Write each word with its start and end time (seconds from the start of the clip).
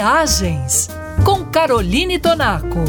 Viagens 0.00 0.88
com 1.26 1.44
Caroline 1.44 2.18
Tonaco. 2.18 2.84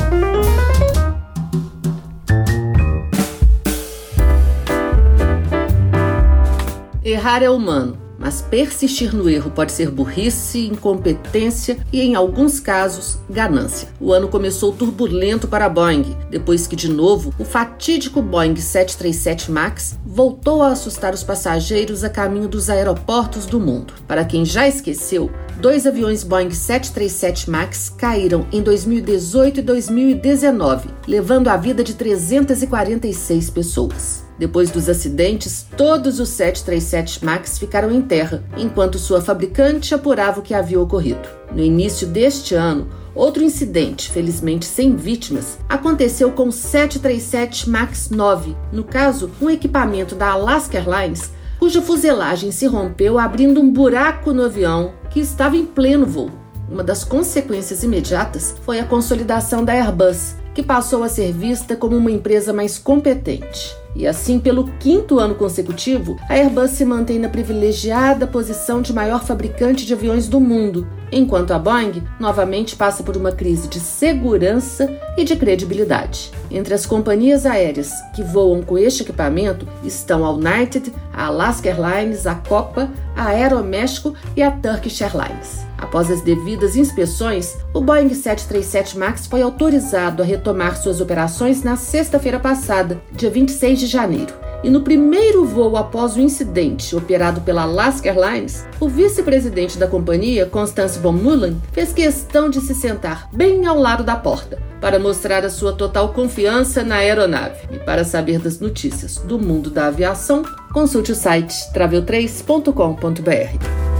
Errar 7.03 7.43
é 7.43 7.49
humano 7.49 7.97
mas 8.21 8.39
persistir 8.39 9.15
no 9.15 9.27
erro 9.27 9.49
pode 9.49 9.71
ser 9.71 9.89
burrice, 9.89 10.67
incompetência 10.67 11.79
e, 11.91 12.01
em 12.01 12.13
alguns 12.13 12.59
casos, 12.59 13.17
ganância. 13.27 13.89
O 13.99 14.13
ano 14.13 14.27
começou 14.27 14.71
turbulento 14.71 15.47
para 15.47 15.65
a 15.65 15.69
Boeing, 15.69 16.15
depois 16.29 16.67
que, 16.67 16.75
de 16.75 16.87
novo, 16.87 17.33
o 17.39 17.43
fatídico 17.43 18.21
Boeing 18.21 18.55
737 18.55 19.51
MAX 19.51 19.97
voltou 20.05 20.61
a 20.61 20.67
assustar 20.67 21.13
os 21.13 21.23
passageiros 21.23 22.03
a 22.03 22.09
caminho 22.09 22.47
dos 22.47 22.69
aeroportos 22.69 23.47
do 23.47 23.59
mundo. 23.59 23.93
Para 24.07 24.23
quem 24.23 24.45
já 24.45 24.67
esqueceu, 24.67 25.31
dois 25.59 25.87
aviões 25.87 26.23
Boeing 26.23 26.51
737 26.51 27.49
MAX 27.49 27.89
caíram 27.89 28.45
em 28.51 28.61
2018 28.61 29.59
e 29.59 29.63
2019, 29.63 30.89
levando 31.07 31.47
a 31.47 31.57
vida 31.57 31.83
de 31.83 31.95
346 31.95 33.49
pessoas. 33.49 34.30
Depois 34.41 34.71
dos 34.71 34.89
acidentes, 34.89 35.67
todos 35.77 36.19
os 36.19 36.29
737 36.29 37.23
MAX 37.23 37.59
ficaram 37.59 37.91
em 37.91 38.01
terra, 38.01 38.43
enquanto 38.57 38.97
sua 38.97 39.21
fabricante 39.21 39.93
apurava 39.93 40.39
o 40.39 40.41
que 40.41 40.55
havia 40.55 40.81
ocorrido. 40.81 41.29
No 41.53 41.61
início 41.61 42.07
deste 42.07 42.55
ano, 42.55 42.89
outro 43.13 43.43
incidente, 43.43 44.09
felizmente 44.09 44.65
sem 44.65 44.95
vítimas, 44.95 45.59
aconteceu 45.69 46.31
com 46.31 46.47
o 46.47 46.51
737 46.51 47.69
MAX 47.69 48.09
9, 48.09 48.57
no 48.73 48.83
caso, 48.83 49.29
um 49.39 49.47
equipamento 49.47 50.15
da 50.15 50.31
Alaska 50.31 50.75
Airlines, 50.75 51.31
cuja 51.59 51.79
fuselagem 51.79 52.51
se 52.51 52.65
rompeu 52.65 53.19
abrindo 53.19 53.61
um 53.61 53.71
buraco 53.71 54.33
no 54.33 54.45
avião 54.45 54.93
que 55.11 55.19
estava 55.19 55.55
em 55.55 55.67
pleno 55.67 56.07
voo. 56.07 56.31
Uma 56.67 56.83
das 56.83 57.03
consequências 57.03 57.83
imediatas 57.83 58.55
foi 58.65 58.79
a 58.79 58.85
consolidação 58.85 59.63
da 59.63 59.73
Airbus, 59.73 60.40
que 60.53 60.63
passou 60.63 61.03
a 61.03 61.09
ser 61.09 61.31
vista 61.31 61.75
como 61.75 61.95
uma 61.95 62.11
empresa 62.11 62.51
mais 62.51 62.77
competente. 62.77 63.75
E 63.95 64.07
assim, 64.07 64.39
pelo 64.39 64.69
quinto 64.79 65.19
ano 65.19 65.35
consecutivo, 65.35 66.17
a 66.29 66.35
Airbus 66.35 66.71
se 66.71 66.85
mantém 66.85 67.19
na 67.19 67.27
privilegiada 67.27 68.25
posição 68.25 68.81
de 68.81 68.93
maior 68.93 69.23
fabricante 69.23 69.85
de 69.85 69.93
aviões 69.93 70.29
do 70.29 70.39
mundo, 70.39 70.87
enquanto 71.11 71.51
a 71.51 71.59
Boeing 71.59 72.01
novamente 72.17 72.75
passa 72.75 73.03
por 73.03 73.17
uma 73.17 73.33
crise 73.33 73.67
de 73.67 73.79
segurança 73.79 74.89
e 75.17 75.25
de 75.25 75.35
credibilidade. 75.35 76.31
Entre 76.49 76.73
as 76.73 76.85
companhias 76.85 77.45
aéreas 77.45 77.91
que 78.15 78.23
voam 78.23 78.61
com 78.61 78.77
este 78.77 79.03
equipamento 79.03 79.67
estão 79.83 80.23
a 80.23 80.31
United, 80.31 80.93
a 81.13 81.25
Alaska 81.25 81.67
Airlines, 81.67 82.25
a 82.25 82.35
Copa, 82.35 82.89
a 83.15 83.27
Aeroméxico 83.27 84.13
e 84.37 84.41
a 84.41 84.51
Turkish 84.51 85.01
Airlines. 85.01 85.70
Após 85.91 86.09
as 86.09 86.21
devidas 86.21 86.77
inspeções, 86.77 87.57
o 87.73 87.81
Boeing 87.81 88.13
737 88.13 88.97
MAX 88.97 89.27
foi 89.27 89.41
autorizado 89.41 90.23
a 90.23 90.25
retomar 90.25 90.77
suas 90.77 91.01
operações 91.01 91.63
na 91.63 91.75
sexta-feira 91.75 92.39
passada, 92.39 93.01
dia 93.11 93.29
26 93.29 93.77
de 93.77 93.87
janeiro. 93.87 94.33
E 94.63 94.69
no 94.69 94.83
primeiro 94.83 95.43
voo 95.43 95.75
após 95.75 96.15
o 96.15 96.21
incidente, 96.21 96.95
operado 96.95 97.41
pela 97.41 97.63
Alaska 97.63 98.07
Airlines, 98.07 98.65
o 98.79 98.87
vice-presidente 98.87 99.77
da 99.77 99.85
companhia, 99.85 100.45
Constance 100.45 100.97
von 100.97 101.11
Mullen, 101.11 101.61
fez 101.73 101.91
questão 101.91 102.49
de 102.49 102.61
se 102.61 102.73
sentar 102.73 103.27
bem 103.33 103.65
ao 103.65 103.77
lado 103.77 104.01
da 104.01 104.15
porta 104.15 104.59
para 104.79 104.97
mostrar 104.97 105.43
a 105.43 105.49
sua 105.49 105.73
total 105.73 106.13
confiança 106.13 106.85
na 106.85 106.95
aeronave. 106.95 107.67
E 107.69 107.79
para 107.79 108.05
saber 108.05 108.39
das 108.39 108.61
notícias 108.61 109.17
do 109.17 109.37
mundo 109.37 109.69
da 109.69 109.87
aviação, 109.87 110.43
consulte 110.71 111.11
o 111.11 111.15
site 111.15 111.53
travel3.com.br. 111.73 113.90